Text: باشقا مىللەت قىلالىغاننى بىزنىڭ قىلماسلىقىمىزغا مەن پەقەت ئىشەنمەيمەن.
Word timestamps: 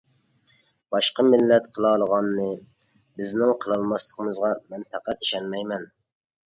باشقا 0.95 1.25
مىللەت 1.27 1.67
قىلالىغاننى 1.75 2.47
بىزنىڭ 3.21 3.55
قىلماسلىقىمىزغا 3.67 4.53
مەن 4.73 4.93
پەقەت 4.97 5.25
ئىشەنمەيمەن. 5.27 5.89